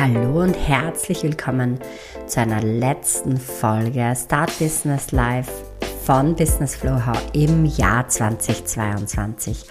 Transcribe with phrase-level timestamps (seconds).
[0.00, 1.80] Hallo und herzlich willkommen
[2.28, 5.67] zu einer letzten Folge Start Business Live
[6.08, 6.98] von Business Flow
[7.34, 9.66] im Jahr 2022.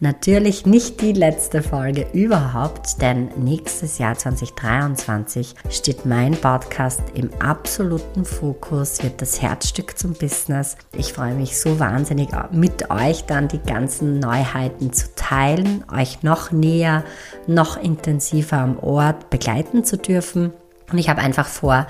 [0.00, 8.24] Natürlich nicht die letzte Folge überhaupt, denn nächstes Jahr 2023 steht mein Podcast im absoluten
[8.24, 10.78] Fokus, wird das Herzstück zum Business.
[10.96, 16.52] Ich freue mich so wahnsinnig mit euch dann die ganzen Neuheiten zu teilen, euch noch
[16.52, 17.04] näher,
[17.46, 20.54] noch intensiver am Ort begleiten zu dürfen.
[20.90, 21.86] Und ich habe einfach vor,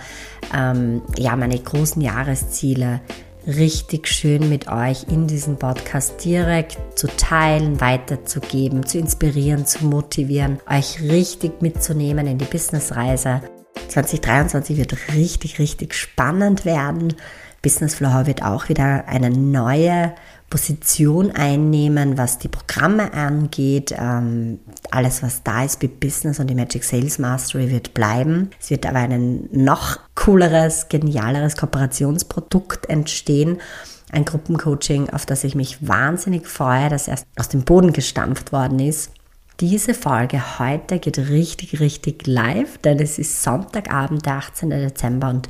[0.53, 3.01] ähm, ja, meine großen Jahresziele
[3.47, 10.61] richtig schön mit euch in diesem Podcast direkt zu teilen, weiterzugeben, zu inspirieren, zu motivieren,
[10.69, 13.43] euch richtig mitzunehmen in die Businessreise.
[13.89, 17.15] 2023 wird richtig, richtig spannend werden.
[17.63, 20.15] Business Flow wird auch wieder eine neue
[20.53, 23.95] Position einnehmen, was die Programme angeht.
[23.99, 24.59] Ähm,
[24.91, 28.51] alles, was da ist, bei Business und die Magic Sales Mastery wird bleiben.
[28.61, 33.63] Es wird aber ein noch cooleres, genialeres Kooperationsprodukt entstehen.
[34.11, 38.79] Ein Gruppencoaching, auf das ich mich wahnsinnig freue, das erst aus dem Boden gestampft worden
[38.79, 39.11] ist.
[39.59, 44.69] Diese Folge heute geht richtig, richtig live, denn es ist Sonntagabend, der 18.
[44.69, 45.49] Dezember und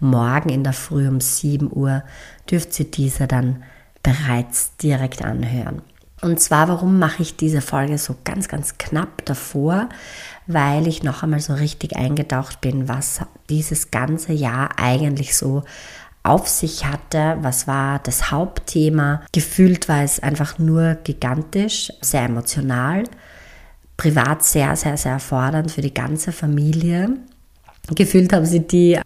[0.00, 2.02] morgen in der Früh um 7 Uhr
[2.50, 3.62] dürft ihr diese dann
[4.02, 5.82] bereits direkt anhören.
[6.22, 9.88] Und zwar, warum mache ich diese Folge so ganz, ganz knapp davor?
[10.46, 15.64] Weil ich noch einmal so richtig eingetaucht bin, was dieses ganze Jahr eigentlich so
[16.22, 19.22] auf sich hatte, was war das Hauptthema.
[19.32, 23.04] Gefühlt war es einfach nur gigantisch, sehr emotional,
[23.96, 27.16] privat sehr, sehr, sehr fordernd für die ganze Familie.
[27.94, 29.00] Gefühlt haben sie die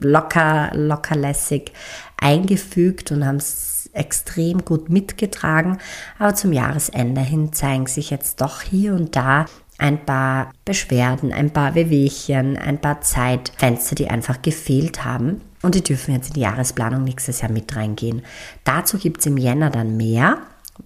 [0.00, 1.72] locker, lockerlässig
[2.16, 5.78] eingefügt und haben es extrem gut mitgetragen,
[6.18, 9.46] aber zum Jahresende hin zeigen sich jetzt doch hier und da
[9.78, 15.40] ein paar Beschwerden, ein paar Wehwehchen, ein paar Zeitfenster, die einfach gefehlt haben.
[15.62, 18.22] Und die dürfen jetzt in die Jahresplanung nächstes Jahr mit reingehen.
[18.64, 20.38] Dazu gibt es im Jänner dann mehr,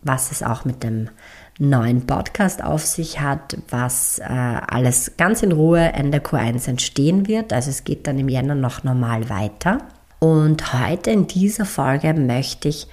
[0.03, 1.11] was es auch mit dem
[1.59, 7.53] neuen Podcast auf sich hat, was äh, alles ganz in Ruhe Ende Q1 entstehen wird.
[7.53, 9.79] Also es geht dann im Jänner noch normal weiter.
[10.19, 12.87] Und heute in dieser Folge möchte ich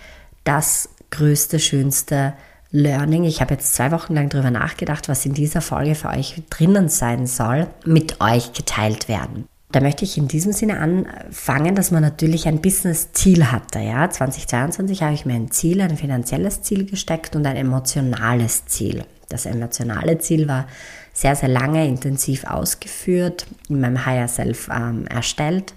[0.44, 2.34] das größte, schönste
[2.72, 6.42] Learning, ich habe jetzt zwei Ziel lang darüber nachgedacht, was in dieser Folge für euch
[6.50, 9.46] drinnen sein soll, mit euch geteilt werden.
[9.74, 13.80] Da möchte ich in diesem Sinne anfangen, dass man natürlich ein Business-Ziel hatte.
[13.80, 14.10] Ja?
[14.10, 19.04] 2022 habe ich mir ein Ziel, ein finanzielles Ziel gesteckt und ein emotionales Ziel.
[19.30, 20.68] Das emotionale Ziel war
[21.14, 25.74] sehr, sehr lange intensiv ausgeführt, in meinem Higher Self ähm, erstellt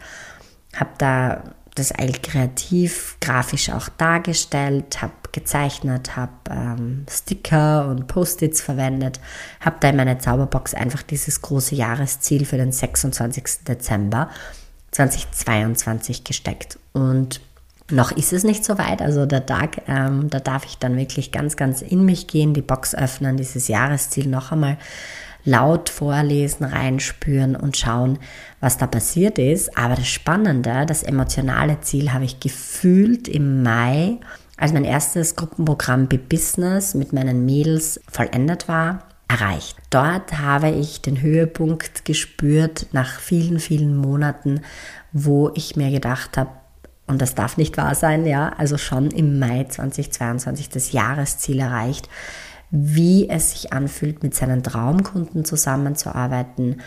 [0.77, 1.43] habe da
[1.75, 9.19] das eigentlich kreativ, grafisch auch dargestellt, habe gezeichnet, habe ähm, Sticker und Post-its verwendet,
[9.61, 13.65] habe da in meine Zauberbox einfach dieses große Jahresziel für den 26.
[13.67, 14.31] Dezember
[14.93, 16.79] 2022 gesteckt.
[16.93, 17.41] Und
[17.91, 21.33] noch ist es nicht so weit, also der Tag, ähm, da darf ich dann wirklich
[21.33, 24.79] ganz, ganz in mich gehen, die Box öffnen, dieses Jahresziel noch einmal
[25.45, 28.19] laut vorlesen, reinspüren und schauen,
[28.61, 29.77] was da passiert ist.
[29.77, 34.19] Aber das Spannende, das emotionale Ziel habe ich gefühlt im Mai,
[34.57, 39.77] als mein erstes Gruppenprogramm Be Business mit meinen Mädels vollendet war, erreicht.
[39.91, 44.61] Dort habe ich den Höhepunkt gespürt nach vielen, vielen Monaten,
[45.13, 46.51] wo ich mir gedacht habe,
[47.07, 52.09] und das darf nicht wahr sein, ja, also schon im Mai 2022 das Jahresziel erreicht,
[52.77, 56.81] wie es sich anfühlt, mit seinen Traumkunden zusammenzuarbeiten,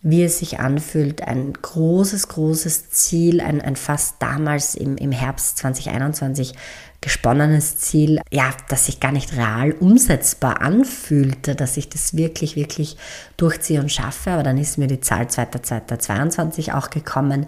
[0.00, 5.58] wie es sich anfühlt, ein großes, großes Ziel, ein, ein fast damals im, im Herbst
[5.58, 6.54] 2021
[7.02, 12.96] gesponnenes Ziel, ja, das sich gar nicht real umsetzbar anfühlte, dass ich das wirklich, wirklich
[13.36, 14.30] durchziehe und schaffe.
[14.30, 17.46] Aber dann ist mir die Zahl 2.2.22 auch gekommen.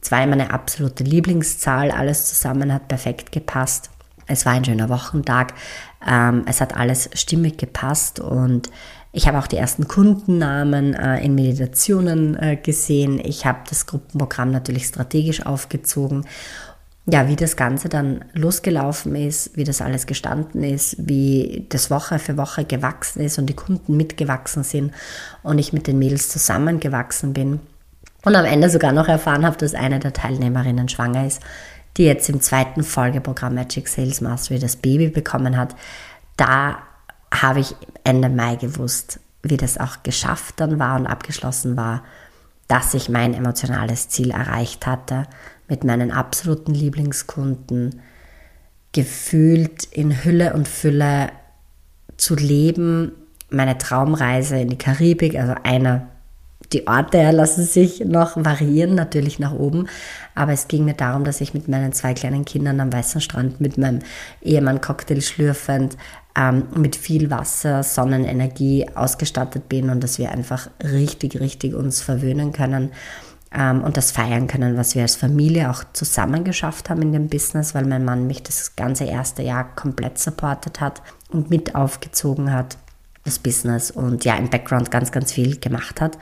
[0.00, 3.90] Zwei meine absolute Lieblingszahl, alles zusammen hat perfekt gepasst.
[4.30, 5.54] Es war ein schöner Wochentag.
[6.06, 8.70] Ähm, es hat alles stimmig gepasst und
[9.12, 13.20] ich habe auch die ersten Kundennamen äh, in Meditationen äh, gesehen.
[13.22, 16.24] Ich habe das Gruppenprogramm natürlich strategisch aufgezogen.
[17.06, 22.20] Ja, wie das Ganze dann losgelaufen ist, wie das alles gestanden ist, wie das Woche
[22.20, 24.92] für Woche gewachsen ist und die Kunden mitgewachsen sind
[25.42, 27.58] und ich mit den Mädels zusammengewachsen bin.
[28.24, 31.40] Und am Ende sogar noch erfahren habe, dass eine der Teilnehmerinnen schwanger ist
[31.96, 35.74] die jetzt im zweiten Folgeprogramm Magic Sales Mastery das Baby bekommen hat,
[36.36, 36.78] da
[37.32, 42.02] habe ich Ende Mai gewusst, wie das auch geschafft dann war und abgeschlossen war,
[42.68, 45.26] dass ich mein emotionales Ziel erreicht hatte
[45.68, 48.00] mit meinen absoluten Lieblingskunden,
[48.92, 51.30] gefühlt in Hülle und Fülle
[52.16, 53.12] zu leben,
[53.50, 56.08] meine Traumreise in die Karibik, also eine
[56.72, 59.88] Die Orte lassen sich noch variieren, natürlich nach oben.
[60.34, 63.60] Aber es ging mir darum, dass ich mit meinen zwei kleinen Kindern am Weißen Strand
[63.60, 64.00] mit meinem
[64.40, 65.96] Ehemann Cocktail schlürfend
[66.36, 72.52] ähm, mit viel Wasser, Sonnenenergie ausgestattet bin und dass wir einfach richtig, richtig uns verwöhnen
[72.52, 72.90] können
[73.52, 77.28] ähm, und das feiern können, was wir als Familie auch zusammen geschafft haben in dem
[77.28, 82.52] Business, weil mein Mann mich das ganze erste Jahr komplett supportet hat und mit aufgezogen
[82.52, 82.76] hat,
[83.24, 86.18] das Business und ja im Background ganz, ganz viel gemacht hat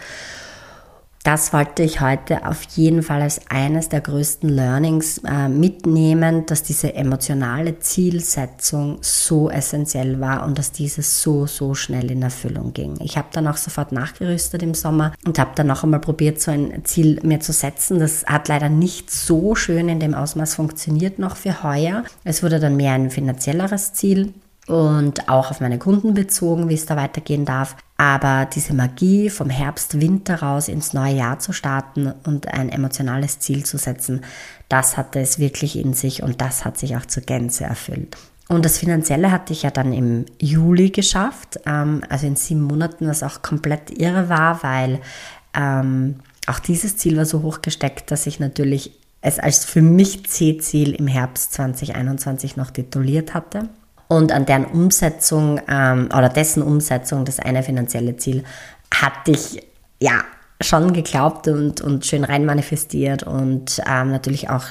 [1.28, 6.62] das wollte ich heute auf jeden Fall als eines der größten Learnings äh, mitnehmen, dass
[6.62, 12.94] diese emotionale Zielsetzung so essentiell war und dass dieses so, so schnell in Erfüllung ging.
[13.00, 16.50] Ich habe dann auch sofort nachgerüstet im Sommer und habe dann noch einmal probiert, so
[16.50, 17.98] ein Ziel mir zu setzen.
[17.98, 22.04] Das hat leider nicht so schön in dem Ausmaß funktioniert noch für heuer.
[22.24, 24.32] Es wurde dann mehr ein finanzielleres Ziel
[24.68, 27.74] und auch auf meine Kunden bezogen, wie es da weitergehen darf.
[27.96, 33.40] Aber diese Magie vom Herbst, Winter raus ins neue Jahr zu starten und ein emotionales
[33.40, 34.20] Ziel zu setzen,
[34.68, 38.16] das hatte es wirklich in sich und das hat sich auch zur Gänze erfüllt.
[38.48, 43.08] Und das Finanzielle hatte ich ja dann im Juli geschafft, ähm, also in sieben Monaten,
[43.08, 45.00] was auch komplett irre war, weil
[45.54, 46.16] ähm,
[46.46, 50.94] auch dieses Ziel war so hoch gesteckt, dass ich natürlich es als für mich C-Ziel
[50.94, 53.68] im Herbst 2021 noch tituliert hatte
[54.08, 58.44] und an deren Umsetzung ähm, oder dessen Umsetzung, das eine finanzielle Ziel,
[58.92, 59.62] hatte ich
[60.00, 60.24] ja
[60.60, 64.64] schon geglaubt und, und schön rein manifestiert und ähm, natürlich auch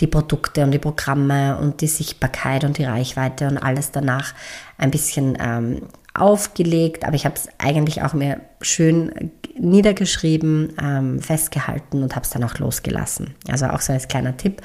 [0.00, 4.34] die Produkte und die Programme und die Sichtbarkeit und die Reichweite und alles danach
[4.76, 5.82] ein bisschen ähm,
[6.14, 12.30] aufgelegt, aber ich habe es eigentlich auch mir schön niedergeschrieben, ähm, festgehalten und habe es
[12.30, 13.34] dann auch losgelassen.
[13.48, 14.60] Also auch so als kleiner Tipp,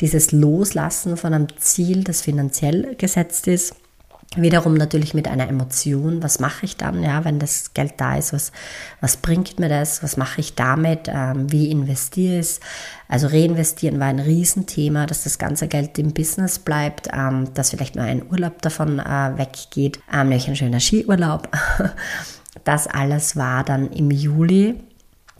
[0.00, 3.74] dieses Loslassen von einem Ziel, das finanziell gesetzt ist,
[4.36, 8.32] Wiederum natürlich mit einer Emotion, was mache ich dann, ja, wenn das Geld da ist,
[8.32, 8.52] was,
[9.00, 12.60] was bringt mir das, was mache ich damit, ähm, wie investiere ich es.
[13.08, 17.96] Also reinvestieren war ein Riesenthema, dass das ganze Geld im Business bleibt, ähm, dass vielleicht
[17.96, 21.48] nur ein Urlaub davon äh, weggeht, ähm, nämlich ein schöner Skiurlaub.
[22.64, 24.78] Das alles war dann im Juli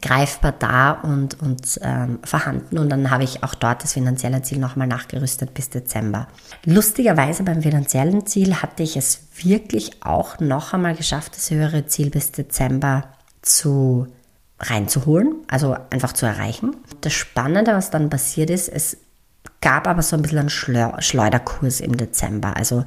[0.03, 2.79] greifbar da und, und ähm, vorhanden.
[2.79, 6.27] Und dann habe ich auch dort das finanzielle Ziel nochmal nachgerüstet bis Dezember.
[6.65, 12.11] Lustigerweise beim finanziellen Ziel hatte ich es wirklich auch noch einmal geschafft, das höhere Ziel
[12.11, 13.05] bis Dezember
[13.41, 14.09] zu
[14.59, 16.77] reinzuholen, also einfach zu erreichen.
[17.01, 18.99] Das Spannende, was dann passiert ist, es
[19.61, 22.57] gab aber so ein bisschen einen Schleuderkurs im Dezember.
[22.57, 22.85] Also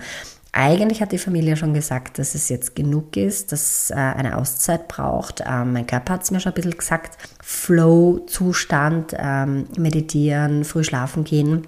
[0.55, 4.87] eigentlich hat die Familie schon gesagt, dass es jetzt genug ist, dass äh, eine Auszeit
[4.87, 5.43] braucht.
[5.45, 7.17] Ähm, mein Körper hat es mir schon ein bisschen gesagt.
[7.43, 11.67] Flow-Zustand, ähm, meditieren, früh schlafen gehen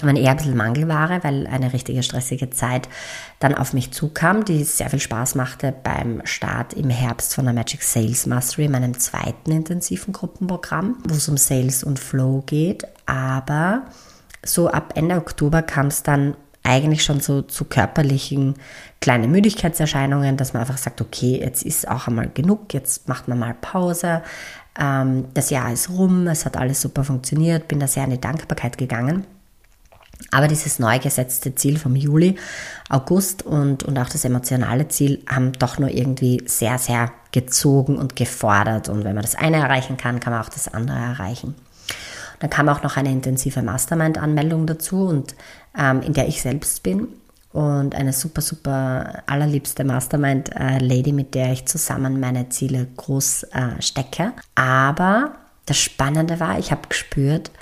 [0.00, 2.88] waren eher ein bisschen Mangelware, weil eine richtige stressige Zeit
[3.38, 7.54] dann auf mich zukam, die sehr viel Spaß machte beim Start im Herbst von der
[7.54, 12.84] Magic Sales Mastery, meinem zweiten intensiven Gruppenprogramm, wo es um Sales und Flow geht.
[13.06, 13.82] Aber
[14.44, 18.54] so ab Ende Oktober kam es dann eigentlich schon so zu körperlichen
[19.00, 23.38] kleinen Müdigkeitserscheinungen, dass man einfach sagt, okay, jetzt ist auch einmal genug, jetzt macht man
[23.38, 24.22] mal Pause.
[24.78, 28.20] Ähm, das Jahr ist rum, es hat alles super funktioniert, bin da sehr in die
[28.20, 29.26] Dankbarkeit gegangen.
[30.30, 32.36] Aber dieses neu gesetzte Ziel vom Juli,
[32.88, 38.14] August und, und auch das emotionale Ziel haben doch nur irgendwie sehr, sehr gezogen und
[38.14, 38.88] gefordert.
[38.88, 41.54] Und wenn man das eine erreichen kann, kann man auch das andere erreichen.
[42.42, 45.36] Dann kam auch noch eine intensive Mastermind-Anmeldung dazu und
[45.78, 47.06] ähm, in der ich selbst bin
[47.52, 53.80] und eine super, super allerliebste Mastermind-Lady, äh, mit der ich zusammen meine Ziele groß äh,
[53.80, 54.32] stecke.
[54.56, 57.52] Aber das Spannende war, ich habe gespürt,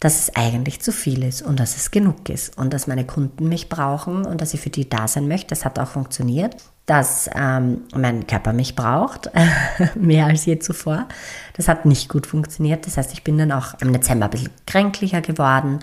[0.00, 3.48] dass es eigentlich zu viel ist und dass es genug ist und dass meine Kunden
[3.48, 5.48] mich brauchen und dass ich für die da sein möchte.
[5.48, 9.30] Das hat auch funktioniert dass ähm, mein Körper mich braucht,
[9.96, 11.06] mehr als je zuvor.
[11.54, 12.86] Das hat nicht gut funktioniert.
[12.86, 15.80] Das heißt, ich bin dann auch im Dezember ein bisschen kränklicher geworden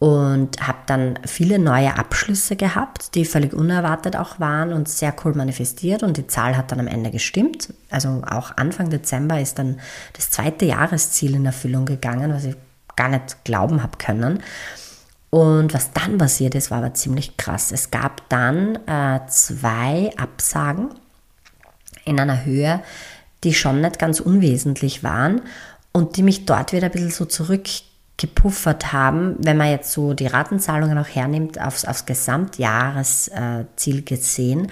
[0.00, 5.34] und habe dann viele neue Abschlüsse gehabt, die völlig unerwartet auch waren und sehr cool
[5.34, 7.72] manifestiert und die Zahl hat dann am Ende gestimmt.
[7.90, 9.80] Also auch Anfang Dezember ist dann
[10.14, 12.56] das zweite Jahresziel in Erfüllung gegangen, was ich
[12.96, 14.42] gar nicht glauben habe können.
[15.34, 17.72] Und was dann passiert ist, war aber ziemlich krass.
[17.72, 20.90] Es gab dann äh, zwei Absagen
[22.04, 22.84] in einer Höhe,
[23.42, 25.42] die schon nicht ganz unwesentlich waren
[25.90, 30.28] und die mich dort wieder ein bisschen so zurückgepuffert haben, wenn man jetzt so die
[30.28, 34.70] Ratenzahlungen auch hernimmt, aufs, aufs Gesamtjahresziel gesehen.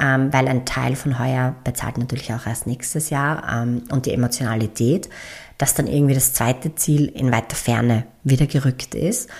[0.00, 4.12] Ähm, weil ein Teil von heuer bezahlt natürlich auch erst nächstes Jahr ähm, und die
[4.12, 5.08] Emotionalität,
[5.56, 9.30] dass dann irgendwie das zweite Ziel in weiter Ferne wieder gerückt ist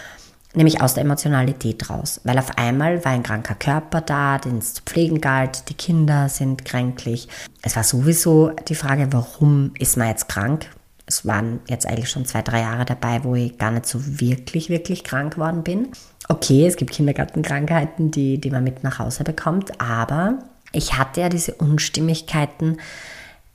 [0.55, 4.75] nämlich aus der Emotionalität raus, weil auf einmal war ein kranker Körper da, den es
[4.75, 7.29] zu pflegen galt, die Kinder sind kränklich.
[7.63, 10.67] Es war sowieso die Frage, warum ist man jetzt krank?
[11.07, 14.71] Es waren jetzt eigentlich schon zwei, drei Jahre dabei, wo ich gar nicht so wirklich,
[14.71, 15.89] wirklich krank worden bin.
[16.29, 20.39] Okay, es gibt Kindergartenkrankheiten, die, die man mit nach Hause bekommt, aber
[20.73, 22.79] ich hatte ja diese Unstimmigkeiten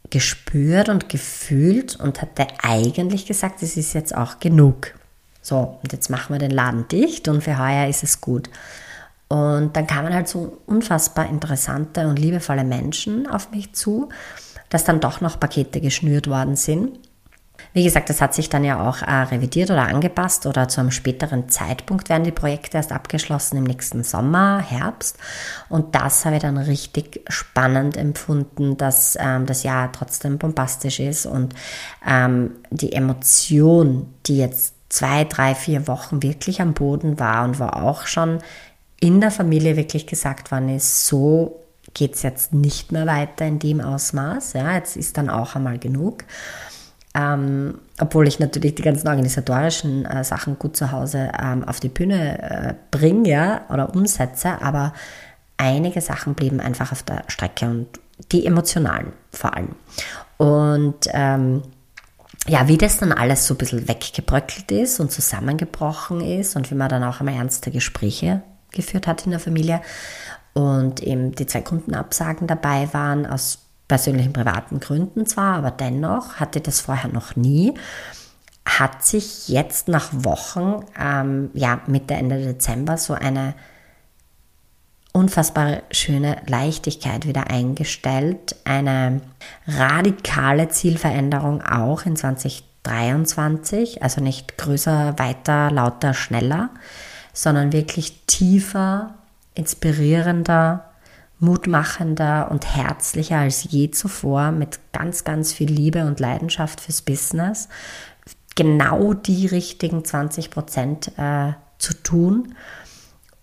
[0.09, 4.93] gespürt und gefühlt und hatte eigentlich gesagt, es ist jetzt auch genug.
[5.41, 8.49] So, und jetzt machen wir den Laden dicht und für heuer ist es gut.
[9.29, 14.09] Und dann kamen halt so unfassbar interessante und liebevolle Menschen auf mich zu,
[14.69, 16.99] dass dann doch noch Pakete geschnürt worden sind.
[17.73, 20.91] Wie gesagt, das hat sich dann ja auch äh, revidiert oder angepasst oder zu einem
[20.91, 25.17] späteren Zeitpunkt werden die Projekte erst abgeschlossen im nächsten Sommer, Herbst.
[25.67, 31.27] Und das habe ich dann richtig spannend empfunden, dass ähm, das Jahr trotzdem bombastisch ist
[31.27, 31.53] und
[32.07, 37.65] ähm, die Emotion, die jetzt zwei, drei, vier Wochen wirklich am Boden war und wo
[37.65, 38.39] auch schon
[38.99, 41.59] in der Familie wirklich gesagt worden ist, so
[41.93, 44.53] geht es jetzt nicht mehr weiter in dem Ausmaß.
[44.53, 46.25] Ja, jetzt ist dann auch einmal genug.
[47.15, 51.89] Ähm, obwohl ich natürlich die ganzen organisatorischen äh, Sachen gut zu Hause ähm, auf die
[51.89, 54.93] Bühne äh, bringe ja, oder umsetze, aber
[55.57, 57.87] einige Sachen blieben einfach auf der Strecke und
[58.31, 59.75] die emotionalen vor allem.
[60.37, 61.63] Und ähm,
[62.47, 66.75] ja, wie das dann alles so ein bisschen weggebröckelt ist und zusammengebrochen ist und wie
[66.75, 68.41] man dann auch einmal ernste Gespräche
[68.71, 69.81] geführt hat in der Familie
[70.53, 76.61] und eben die zwei Kundenabsagen dabei waren aus persönlichen privaten Gründen zwar, aber dennoch hatte
[76.61, 77.73] das vorher noch nie,
[78.65, 83.55] hat sich jetzt nach Wochen, ähm, ja, Mitte, Ende Dezember so eine
[85.11, 89.21] unfassbar schöne Leichtigkeit wieder eingestellt, eine
[89.67, 96.69] radikale Zielveränderung auch in 2023, also nicht größer, weiter, lauter, schneller,
[97.33, 99.15] sondern wirklich tiefer,
[99.55, 100.85] inspirierender,
[101.39, 107.69] mutmachender und herzlicher als je zuvor, mit ganz, ganz viel Liebe und Leidenschaft fürs Business,
[108.55, 112.55] genau die richtigen 20 Prozent äh, zu tun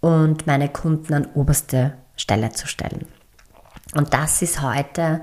[0.06, 3.06] und meine Kunden an oberste Stelle zu stellen.
[3.96, 5.20] Und das ist heute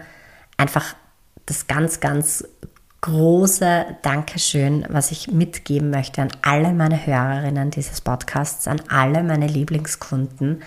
[0.57, 0.95] einfach
[1.45, 2.43] das ganz, ganz
[2.99, 9.47] große Dankeschön, was ich mitgeben möchte an alle meine Hörerinnen dieses Podcasts, an alle meine
[9.47, 10.63] Lieblingskunden.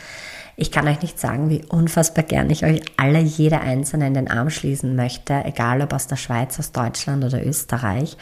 [0.57, 4.31] Ich kann euch nicht sagen, wie unfassbar gern ich euch alle, jede einzelne in den
[4.31, 8.17] Arm schließen möchte, egal ob aus der Schweiz, aus Deutschland oder Österreich.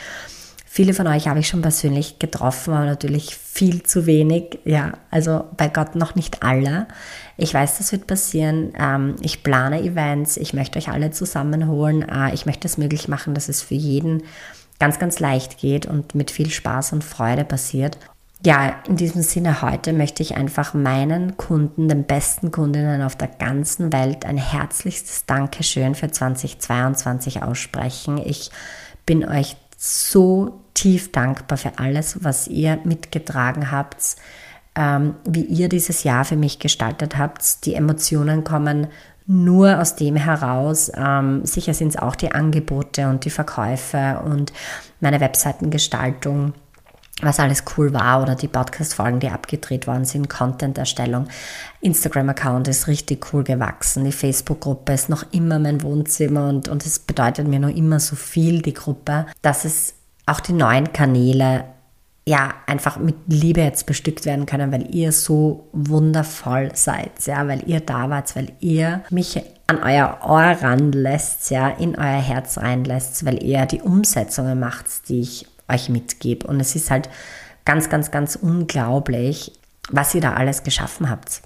[0.77, 4.59] Viele von euch habe ich schon persönlich getroffen, aber natürlich viel zu wenig.
[4.65, 6.89] Ja, also bei Gott noch nicht alle.
[7.37, 8.73] Ich weiß, das wird passieren.
[8.77, 10.37] Ähm, ich plane Events.
[10.37, 12.03] Ich möchte euch alle zusammenholen.
[12.03, 14.25] Äh, ich möchte es möglich machen, dass es für jeden
[14.81, 17.97] ganz, ganz leicht geht und mit viel Spaß und Freude passiert
[18.45, 23.29] ja, in diesem Sinne heute möchte ich einfach meinen Kunden, den besten Kundinnen auf der
[23.29, 28.19] ganzen Welt ein herzlichstes Dankeschön für 2022 aussprechen.
[28.19, 28.51] Ich
[29.07, 34.17] bin euch so tief dankbar für alles, was ihr mitgetragen habt,
[34.75, 37.65] ähm, wie ihr dieses Jahr für mich gestaltet habt.
[37.65, 38.89] Die Emotionen kommen
[39.27, 40.93] nur aus dem heraus.
[40.95, 44.53] Ähm, sicher sind es auch die Angebote und die Verkäufe und
[45.01, 46.53] meine Webseitengestaltung
[47.23, 51.29] was alles cool war oder die Podcast-Folgen, die abgedreht worden sind, Content-Erstellung.
[51.81, 54.05] Instagram-Account ist richtig cool gewachsen.
[54.05, 58.63] Die Facebook-Gruppe ist noch immer mein Wohnzimmer und, es bedeutet mir noch immer so viel,
[58.63, 59.95] die Gruppe, dass es
[60.27, 61.65] auch die neuen Kanäle
[62.27, 67.69] ja einfach mit Liebe jetzt bestückt werden können, weil ihr so wundervoll seid, ja, weil
[67.69, 73.25] ihr da wart, weil ihr mich an euer Ohr ranlässt, ja, in euer Herz reinlässt,
[73.27, 76.47] weil ihr die Umsetzungen macht, die ich euch mitgebe.
[76.47, 77.09] Und es ist halt
[77.65, 79.53] ganz, ganz, ganz unglaublich,
[79.91, 81.43] was ihr da alles geschaffen habt.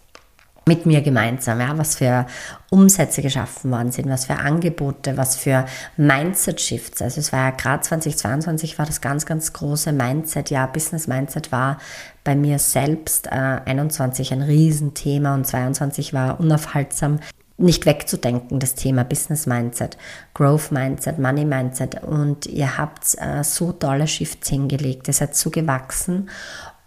[0.69, 2.27] Mit mir gemeinsam, ja, was für
[2.69, 5.65] Umsätze geschaffen worden sind, was für Angebote, was für
[5.97, 7.01] Mindset-Shifts.
[7.01, 11.79] Also es war ja gerade 2022 war das ganz, ganz große Mindset, ja, Business-Mindset war
[12.23, 17.21] bei mir selbst äh, 21 ein Riesenthema und 22 war unaufhaltsam
[17.59, 19.97] nicht wegzudenken, das Thema Business Mindset,
[20.33, 22.03] Growth Mindset, Money Mindset.
[22.05, 26.31] Und ihr habt äh, so tolle Shifts hingelegt, ihr seid so gewachsen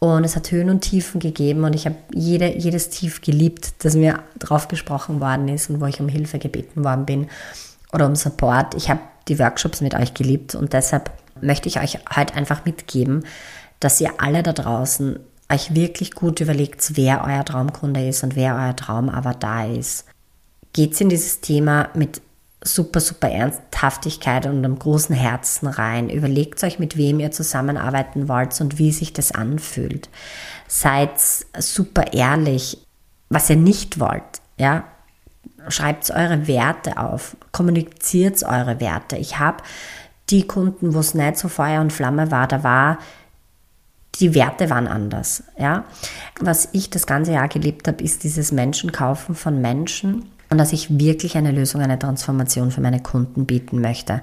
[0.03, 3.96] und es hat Höhen und Tiefen gegeben und ich habe jede, jedes Tief geliebt, das
[3.96, 7.27] mir drauf gesprochen worden ist und wo ich um Hilfe gebeten worden bin
[7.93, 8.74] oder um Support.
[8.75, 13.25] Ich habe die Workshops mit euch geliebt und deshalb möchte ich euch heute einfach mitgeben,
[13.79, 15.20] dass ihr alle da draußen
[15.51, 20.05] euch wirklich gut überlegt, wer euer Traumkunde ist und wer euer Traumavatar ist
[20.74, 22.22] geht es in dieses Thema mit
[22.63, 26.10] super, super Ernsthaftigkeit und einem großen Herzen rein.
[26.10, 30.10] Überlegt euch, mit wem ihr zusammenarbeiten wollt und wie sich das anfühlt.
[30.68, 31.12] Seid
[31.58, 32.77] super ehrlich,
[33.30, 34.41] was ihr nicht wollt.
[34.58, 34.84] Ja,
[35.70, 39.18] schreibt eure Werte auf, kommuniziert eure Werte.
[39.18, 39.63] Ich habe
[40.30, 43.00] die Kunden, wo es nicht so Feuer und Flamme war, da war
[44.15, 45.44] die Werte waren anders.
[45.58, 45.86] Ja?
[46.39, 51.00] Was ich das ganze Jahr gelebt habe, ist dieses Menschenkaufen von Menschen und dass ich
[51.00, 54.20] wirklich eine Lösung, eine Transformation für meine Kunden bieten möchte.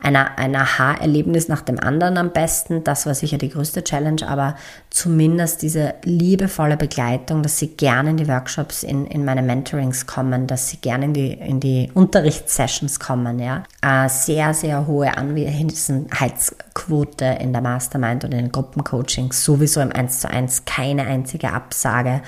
[0.00, 4.56] Ein, ein Aha-Erlebnis nach dem anderen am besten, das war sicher die größte Challenge, aber
[4.88, 10.46] zumindest diese liebevolle Begleitung, dass sie gerne in die Workshops, in, in meine Mentorings kommen,
[10.46, 13.38] dass sie gerne in die, in die Unterrichtssessions kommen.
[13.38, 13.64] Ja.
[14.08, 20.30] Sehr, sehr hohe Anwesenheitsquote in der Mastermind und in den Gruppencoachings, sowieso im 1 zu
[20.30, 22.22] 1 keine einzige Absage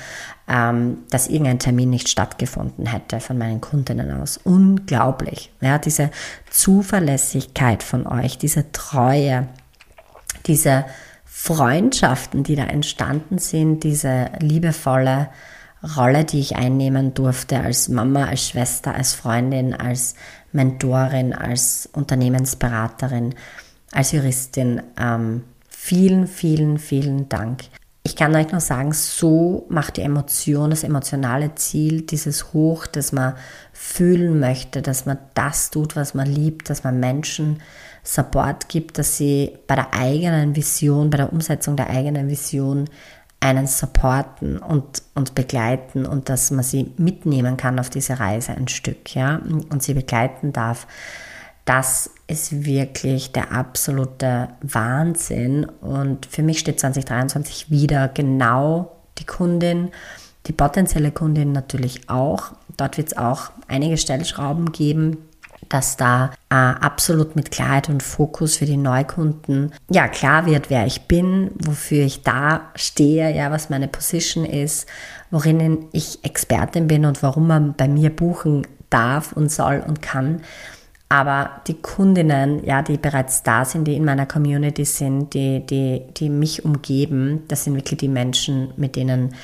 [0.48, 4.38] ähm, dass irgendein Termin nicht stattgefunden hätte von meinen Kundinnen aus.
[4.38, 5.52] Unglaublich.
[5.60, 6.10] Ja, diese
[6.50, 9.48] Zuverlässigkeit von euch, diese Treue,
[10.46, 10.86] diese
[11.24, 15.28] Freundschaften, die da entstanden sind, diese liebevolle
[15.96, 20.16] Rolle, die ich einnehmen durfte als Mama, als Schwester, als Freundin, als
[20.52, 23.34] Mentorin, als Unternehmensberaterin,
[23.92, 24.82] als Juristin.
[24.98, 27.64] Ähm, vielen, vielen, vielen Dank.
[28.08, 33.12] Ich kann euch nur sagen, so macht die Emotion, das emotionale Ziel, dieses Hoch, das
[33.12, 33.34] man
[33.74, 37.60] fühlen möchte, dass man das tut, was man liebt, dass man Menschen
[38.02, 42.86] Support gibt, dass sie bei der eigenen Vision, bei der Umsetzung der eigenen Vision
[43.40, 48.68] einen supporten und, und begleiten und dass man sie mitnehmen kann auf diese Reise ein
[48.68, 49.36] Stück, ja,
[49.68, 50.86] und sie begleiten darf
[51.68, 55.66] das ist wirklich der absolute Wahnsinn.
[55.66, 59.90] Und für mich steht 2023 wieder genau die Kundin,
[60.46, 62.52] die potenzielle Kundin natürlich auch.
[62.78, 65.18] Dort wird es auch einige Stellschrauben geben,
[65.68, 70.86] dass da äh, absolut mit Klarheit und Fokus für die Neukunden ja klar wird, wer
[70.86, 74.88] ich bin, wofür ich da stehe, ja, was meine Position ist,
[75.30, 80.40] worin ich Expertin bin und warum man bei mir buchen darf und soll und kann.
[81.08, 86.02] Aber die Kundinnen, ja, die bereits da sind, die in meiner Community sind, die, die,
[86.16, 89.34] die mich umgeben, das sind wirklich die Menschen, mit denen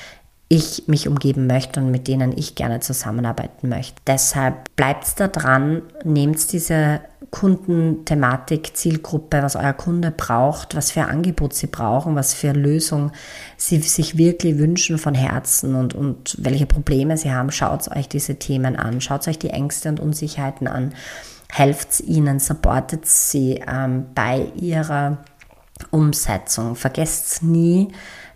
[0.49, 3.97] ich mich umgeben möchte und mit denen ich gerne zusammenarbeiten möchte.
[4.07, 7.01] Deshalb bleibt da dran, nehmt diese
[7.31, 13.11] Kundenthematik, Zielgruppe, was euer Kunde braucht, was für Angebot sie brauchen, was für Lösung
[13.57, 17.51] sie sich wirklich wünschen von Herzen und, und welche Probleme sie haben.
[17.51, 20.93] Schaut euch diese Themen an, schaut euch die Ängste und Unsicherheiten an
[21.51, 25.19] helft ihnen, supportet sie ähm, bei ihrer
[25.91, 26.77] Umsetzung.
[26.77, 27.89] Vergesst nie,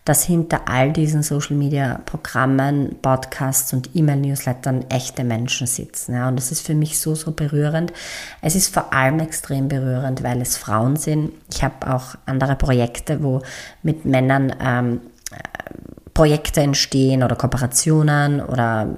[0.08, 6.14] dass hinter all diesen Social Media Programmen, Podcasts und E-Mail-Newslettern echte Menschen sitzen.
[6.14, 7.92] Ja, und das ist für mich so, so berührend.
[8.40, 11.32] Es ist vor allem extrem berührend, weil es Frauen sind.
[11.52, 13.42] Ich habe auch andere Projekte, wo
[13.82, 15.00] mit Männern ähm,
[16.14, 18.88] Projekte entstehen oder Kooperationen oder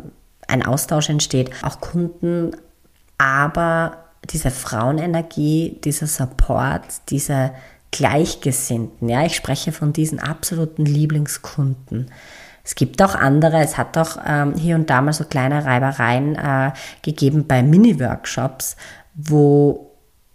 [0.47, 1.51] ein Austausch entsteht.
[1.63, 2.53] Auch Kunden,
[3.21, 3.99] aber
[4.31, 7.51] diese Frauenenergie, dieser Support, diese
[7.91, 9.11] Gleichgesinnten.
[9.11, 12.11] Ja, ich spreche von diesen absoluten Lieblingskunden.
[12.65, 16.35] Es gibt auch andere, es hat auch ähm, hier und da mal so kleine Reibereien
[16.35, 18.77] äh, gegeben bei Mini-Workshops,
[19.15, 19.91] wo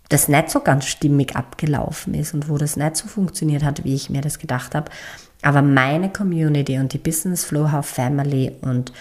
[0.09, 3.95] das nicht so ganz stimmig abgelaufen ist und wo das nicht so funktioniert hat, wie
[3.95, 4.91] ich mir das gedacht habe.
[5.41, 8.91] Aber meine Community und die Business Flow How Family und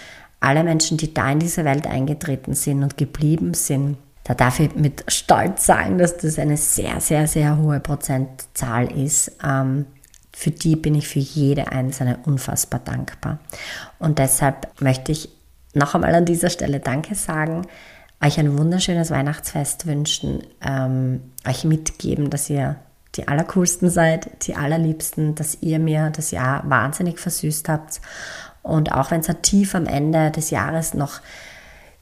[0.45, 4.75] alle Menschen, die da in diese Welt eingetreten sind und geblieben sind, da darf ich
[4.75, 9.31] mit Stolz sagen, dass das eine sehr, sehr, sehr hohe Prozentzahl ist.
[9.43, 9.85] Ähm,
[10.35, 13.39] für die bin ich für jede einzelne unfassbar dankbar.
[13.99, 15.29] Und deshalb möchte ich
[15.73, 17.67] noch einmal an dieser Stelle Danke sagen,
[18.21, 22.77] euch ein wunderschönes Weihnachtsfest wünschen, ähm, euch mitgeben, dass ihr
[23.15, 28.01] die allercoolsten seid, die allerliebsten, dass ihr mir das Jahr wahnsinnig versüßt habt.
[28.65, 31.21] Und auch wenn es tief am Ende des Jahres noch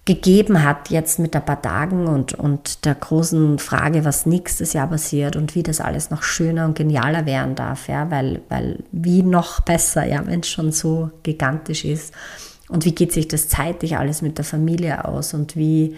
[0.06, 4.88] gegeben hat jetzt mit ein paar Tagen und, und der großen Frage, was nächstes Jahr
[4.88, 9.24] passiert und wie das alles noch schöner und genialer werden darf, ja, weil, weil wie
[9.24, 12.14] noch besser, ja, wenn es schon so gigantisch ist.
[12.68, 15.98] Und wie geht sich das zeitlich alles mit der Familie aus und wie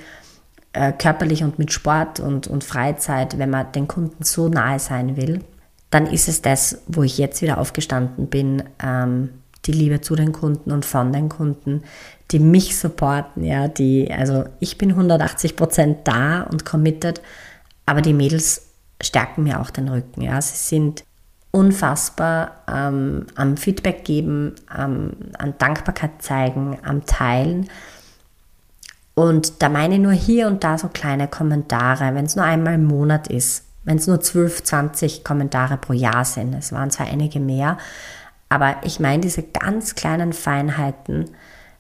[0.74, 5.16] äh, körperlich und mit Sport und, und Freizeit, wenn man den Kunden so nahe sein
[5.16, 5.42] will,
[5.90, 9.30] dann ist es das, wo ich jetzt wieder aufgestanden bin, ähm,
[9.66, 11.84] die Liebe zu den Kunden und von den Kunden,
[12.32, 17.22] die mich supporten, ja, die, also ich bin 180 Prozent da und committed,
[17.86, 18.70] aber die Mädels
[19.02, 21.04] stärken mir auch den Rücken, ja, sie sind
[21.52, 27.70] unfassbar ähm, am Feedback geben, ähm, an Dankbarkeit zeigen, am Teilen
[29.14, 32.74] Und da meine ich nur hier und da so kleine Kommentare, wenn es nur einmal
[32.74, 36.54] im Monat ist, wenn es nur 12, 20 Kommentare pro Jahr sind.
[36.54, 37.78] Es waren zwar einige mehr,
[38.50, 41.32] aber ich meine diese ganz kleinen Feinheiten,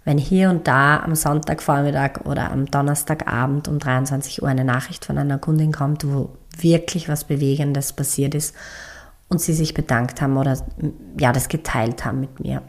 [0.03, 5.17] wenn hier und da am Sonntagvormittag oder am Donnerstagabend um 23 Uhr eine Nachricht von
[5.17, 8.55] einer Kundin kommt, wo wirklich was Bewegendes passiert ist
[9.29, 10.57] und sie sich bedankt haben oder
[11.19, 12.61] ja, das geteilt haben mit mir.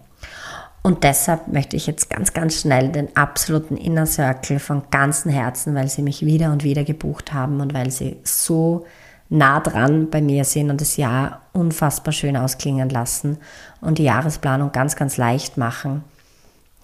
[0.82, 5.74] Und deshalb möchte ich jetzt ganz, ganz schnell den absoluten Inner Circle von ganzem Herzen,
[5.74, 8.86] weil sie mich wieder und wieder gebucht haben und weil sie so
[9.28, 13.38] nah dran bei mir sind und das Jahr unfassbar schön ausklingen lassen
[13.80, 16.04] und die Jahresplanung ganz, ganz leicht machen,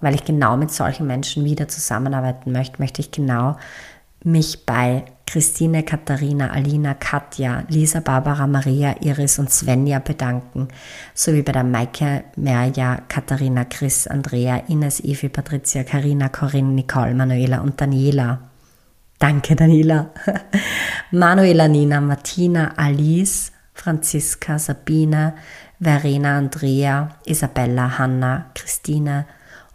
[0.01, 3.57] weil ich genau mit solchen Menschen wieder zusammenarbeiten möchte, möchte ich genau
[4.25, 10.69] mich bei Christine, Katharina, Alina, Katja, Lisa, Barbara, Maria, Iris und Svenja bedanken,
[11.15, 17.63] sowie bei der Maike, Merja, Katharina, Chris, Andrea, Ines, Evi, Patricia, Karina, Corinne, Nicole, Manuela
[17.63, 18.52] und Daniela.
[19.23, 20.11] Danke, Daniela.
[21.13, 25.35] Manuela, Nina, Martina, Alice, Franziska, Sabine,
[25.79, 29.27] Verena, Andrea, Isabella, Hanna, Christine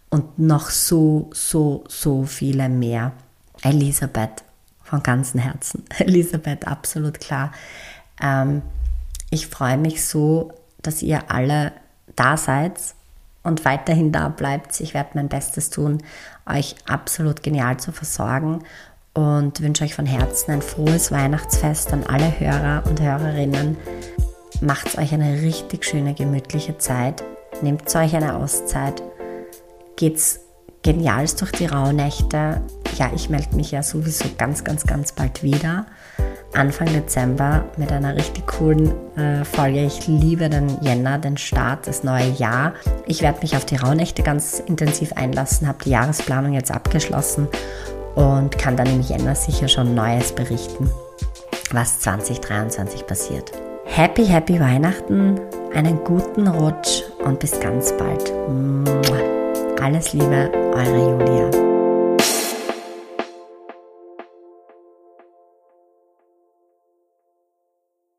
[0.10, 3.14] und noch so, so, so viele mehr.
[3.62, 4.44] Elisabeth,
[4.84, 5.86] von ganzem Herzen.
[5.98, 7.54] Elisabeth, absolut klar.
[8.22, 8.62] Ähm,
[9.30, 11.72] ich freue mich so, dass ihr alle
[12.18, 12.74] da seid
[13.44, 14.78] und weiterhin da bleibt.
[14.82, 16.04] Ich werde mein Bestes tun,
[16.46, 18.66] euch absolut genial zu versorgen
[19.18, 23.76] und wünsche euch von Herzen ein frohes Weihnachtsfest an alle Hörer und Hörerinnen.
[24.62, 27.24] Macht euch eine richtig schöne, gemütliche Zeit.
[27.64, 29.02] Nehmt euch eine Auszeit.
[29.96, 30.42] Geht's
[30.84, 32.62] genialst durch die Rauhnächte.
[33.00, 35.88] Ja, ich melde mich ja sowieso ganz, ganz, ganz bald wieder.
[36.54, 39.84] Anfang Dezember mit einer richtig coolen äh, Folge.
[39.84, 42.74] Ich liebe den Jänner, den Start, das neue Jahr.
[43.08, 47.48] Ich werde mich auf die Rauhnächte ganz intensiv einlassen, habe die Jahresplanung jetzt abgeschlossen
[48.18, 50.90] und kann dann im Jänner sicher schon Neues berichten,
[51.72, 53.52] was 2023 passiert.
[53.86, 55.40] Happy, happy Weihnachten,
[55.74, 58.34] einen guten Rutsch und bis ganz bald.
[59.82, 61.67] Alles Liebe, eure Julia.